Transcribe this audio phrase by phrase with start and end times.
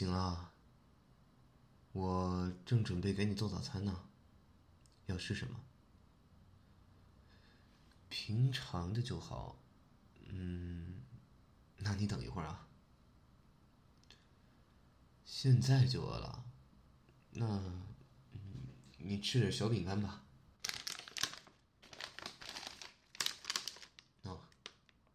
[0.00, 0.50] 醒了，
[1.92, 4.08] 我正准备给你做早餐呢。
[5.04, 5.60] 要吃什么？
[8.08, 9.60] 平常的就好。
[10.28, 11.02] 嗯，
[11.76, 12.66] 那你等一会儿啊。
[15.26, 16.46] 现在就饿了，
[17.32, 17.60] 那，
[18.96, 20.24] 你吃点小饼干吧。
[24.24, 24.38] 喏，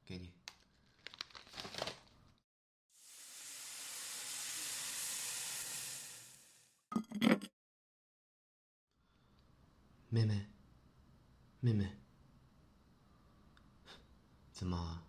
[0.06, 0.30] 给你。
[10.16, 10.48] 妹妹，
[11.60, 11.98] 妹妹，
[14.54, 15.04] 怎么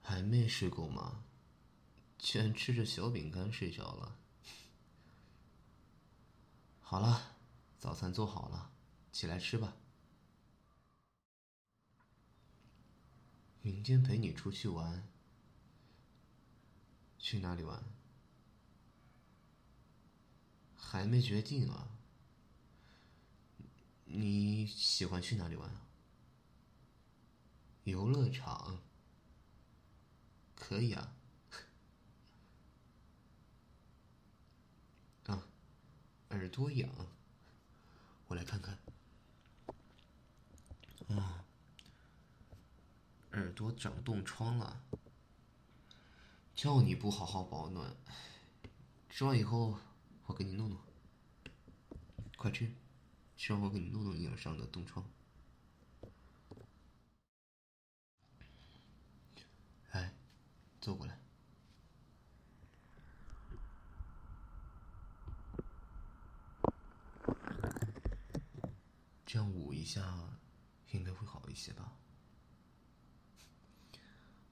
[0.00, 1.24] 还没睡够吗？
[2.18, 4.16] 居然吃着小饼干睡着了。
[6.80, 7.34] 好了，
[7.80, 8.70] 早餐做好了，
[9.10, 9.76] 起来吃吧。
[13.60, 15.08] 明天陪你出去玩，
[17.18, 17.82] 去哪里玩？
[20.76, 21.97] 还没决定啊。
[24.10, 25.82] 你喜欢去哪里玩啊？
[27.84, 28.78] 游乐场，
[30.54, 31.14] 可以啊。
[35.28, 35.46] 啊，
[36.30, 36.90] 耳朵痒，
[38.28, 38.78] 我来看看。
[41.08, 41.44] 啊，
[43.32, 44.82] 耳朵长冻疮了，
[46.54, 47.96] 叫你不好好保暖。
[49.08, 49.78] 吃完以后，
[50.26, 50.78] 我给你弄弄，
[52.36, 52.70] 快吃。
[53.38, 55.08] 吃完我给你弄弄你脸上的冻疮。
[59.92, 60.12] 来，
[60.80, 61.16] 坐过来，
[69.24, 70.02] 这样捂一下，
[70.90, 71.92] 应该会好一些吧？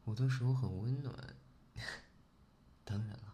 [0.05, 1.37] 我的手很温暖，
[2.85, 3.26] 当然了。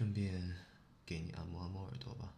[0.00, 0.56] 顺便
[1.04, 2.32] 给你按摩按摩耳朵吧，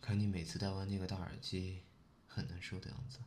[0.00, 1.82] 看你每次戴完那个大耳机，
[2.28, 3.18] 很难受的样子。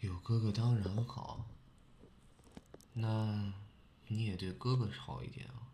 [0.00, 1.44] 有哥哥当然好，
[2.94, 3.52] 那
[4.06, 5.68] 你也对哥哥好一点啊！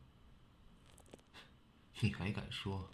[2.02, 2.90] 你还敢说？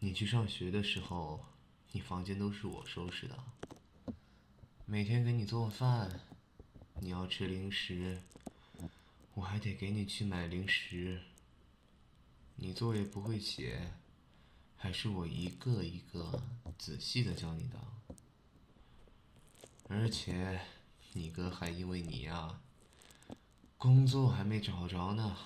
[0.00, 1.44] 你去上学的时候，
[1.92, 3.38] 你房间都是我收拾的，
[4.84, 6.22] 每天给你做饭，
[6.98, 8.20] 你要吃零食，
[9.34, 11.22] 我还得给你去买零食。
[12.56, 13.92] 你作业不会写，
[14.76, 16.42] 还是我一个一个
[16.76, 17.78] 仔细的教你的。
[19.94, 20.58] 而且，
[21.12, 22.58] 你哥还因为你呀，
[23.76, 25.36] 工作还没找着呢。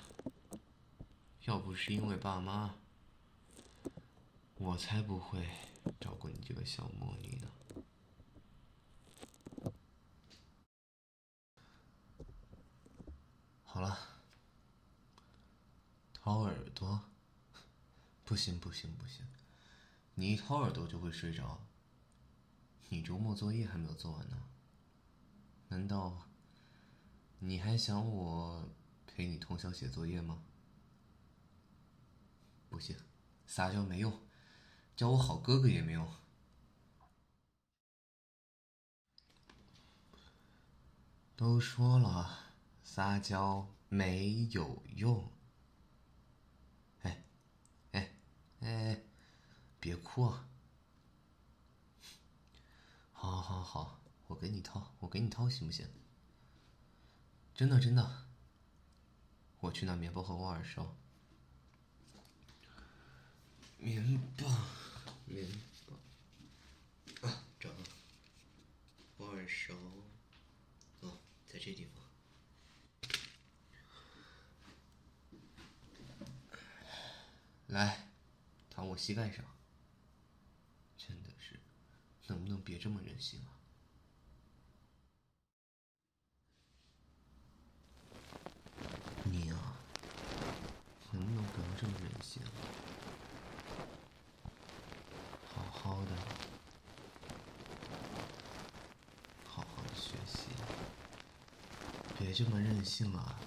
[1.46, 2.76] 要不是因为爸妈，
[4.54, 5.48] 我才不会
[5.98, 7.48] 照顾你这个小魔女呢。
[13.64, 13.98] 好了，
[16.14, 17.02] 掏耳朵，
[18.24, 19.26] 不行不行不行，
[20.14, 21.60] 你一掏耳朵就会睡着。
[22.88, 24.42] 你周末作业还没有做完呢，
[25.68, 26.28] 难道
[27.40, 28.68] 你还想我
[29.06, 30.42] 陪你通宵写作业吗？
[32.68, 32.96] 不行，
[33.46, 34.20] 撒娇没用，
[34.94, 36.08] 叫我好哥哥也没用。
[41.34, 45.30] 都说了，撒娇没有用。
[47.02, 47.24] 哎，
[47.92, 48.16] 哎，
[48.60, 49.02] 哎，
[49.78, 50.48] 别哭啊！
[53.26, 55.84] 好，好，好，我给你掏，我给你掏，行不行？
[57.56, 58.28] 真的，真的，
[59.58, 60.94] 我去拿棉棒和挖耳勺。
[63.78, 64.00] 棉
[64.36, 64.68] 棒，
[65.24, 65.44] 棉
[67.20, 67.88] 棒，啊，找到了。
[69.18, 69.74] 挖耳耳勺，
[71.00, 71.18] 哦，
[71.48, 72.04] 在这地方。
[77.66, 78.08] 来，
[78.70, 79.44] 躺我膝盖上。
[80.96, 81.58] 真的是，
[82.28, 83.54] 能不能别这么任性啊？
[89.22, 89.76] 你啊，
[91.12, 92.42] 能不能不要这么任性？
[92.42, 92.50] 啊
[95.54, 96.10] 好好的，
[99.44, 100.48] 好好的学习，
[102.18, 103.38] 别这么任性啊！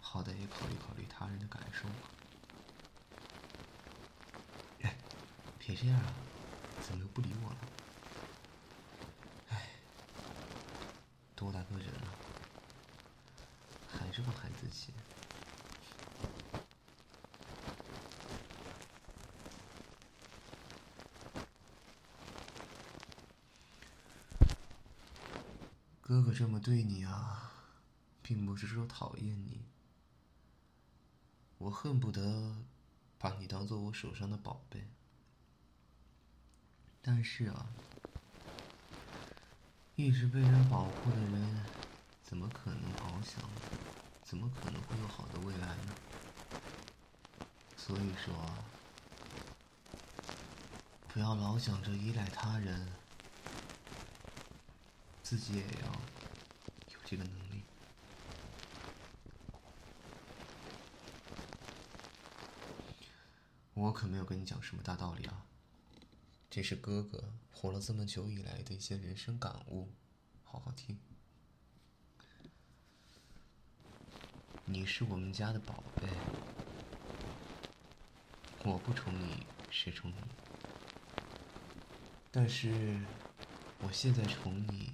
[0.00, 1.94] 好歹也考虑考虑他人的感受嘛。
[4.80, 4.96] 哎，
[5.58, 6.14] 别这样啊！
[6.80, 7.58] 怎么又不理我了？
[9.50, 9.68] 哎，
[11.42, 12.14] 多大个人了，
[13.90, 14.92] 还这么孩子气。
[26.00, 27.50] 哥哥这么对你啊，
[28.22, 29.64] 并不是说讨厌你，
[31.58, 32.54] 我恨不得
[33.18, 34.86] 把你当做我手上的宝贝。
[37.00, 37.66] 但是啊，
[39.94, 41.64] 一直被人保护的人，
[42.24, 43.42] 怎么可能翱翔？
[44.24, 45.94] 怎么可能会有好的未来呢？
[47.76, 48.34] 所以说，
[51.08, 52.88] 不要老想着依赖他人，
[55.22, 55.86] 自己也要
[56.94, 57.62] 有这个能力。
[63.74, 65.44] 我可没有跟你讲什么大道理啊。
[66.54, 69.88] 这是哥哥活了这么久以来的一些人生感悟，
[70.44, 70.98] 好好听。
[74.66, 76.06] 你是我们家的宝贝，
[78.64, 80.16] 我不宠你，谁宠你？
[82.30, 83.00] 但是
[83.80, 84.92] 我现在宠你，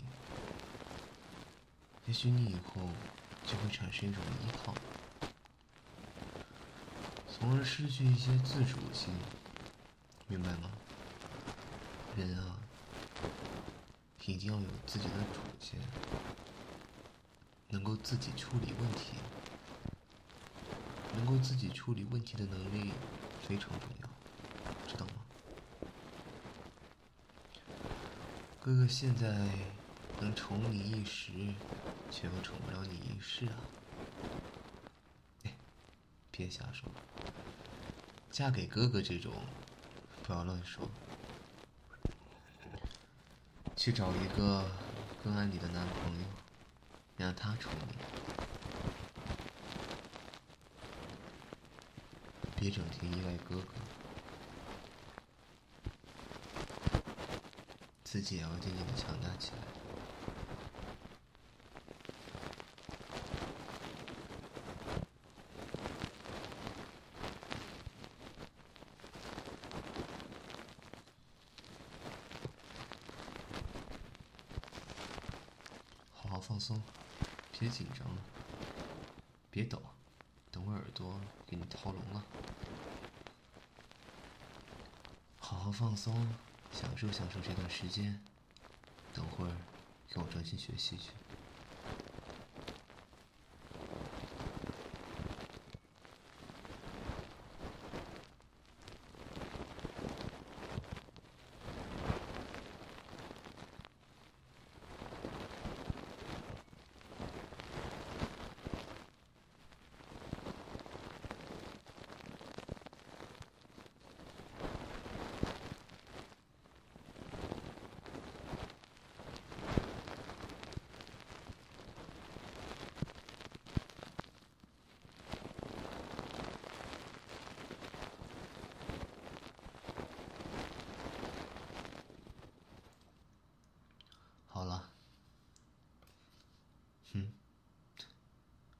[2.06, 2.88] 也许你以后
[3.44, 4.72] 就会产生一种依靠，
[7.26, 9.12] 从而失去一些自主性，
[10.28, 10.70] 明白吗？
[12.18, 12.58] 人啊，
[14.26, 15.80] 一定要有自己的主见，
[17.68, 19.22] 能够自己处理问题，
[21.12, 22.92] 能够自己处理问题的能力
[23.38, 24.10] 非常重要，
[24.84, 25.24] 知道吗？
[28.58, 29.80] 哥哥现在
[30.18, 31.54] 能宠你一时，
[32.10, 33.70] 却又宠不了你一世啊！
[35.44, 35.56] 哎，
[36.30, 36.90] 别瞎说，
[38.30, 39.46] 嫁给哥哥这种，
[40.22, 40.90] 不要乱说。
[43.88, 44.62] 去找一个
[45.24, 46.26] 更爱你的男朋友，
[47.16, 47.94] 让他宠你，
[52.54, 53.72] 别整天依赖哥哥，
[58.04, 59.87] 自己也要渐渐的强大起来。
[76.48, 76.82] 放松，
[77.52, 78.06] 别紧张，
[79.50, 79.82] 别抖，
[80.50, 82.24] 等我耳朵给你掏聋了。
[85.38, 86.34] 好好放松，
[86.72, 88.18] 享受享受这段时间。
[89.12, 89.56] 等会儿，
[90.08, 91.10] 给我专心学习去。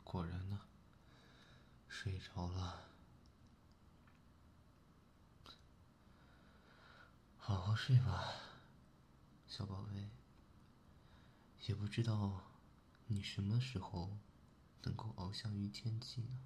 [0.05, 0.59] 果然呢，
[2.09, 2.89] 睡着了。
[7.37, 8.33] 好好睡吧，
[9.47, 10.09] 小宝贝。
[11.67, 12.41] 也不知道
[13.09, 14.17] 你什么时候
[14.85, 16.41] 能够翱翔于天际呢？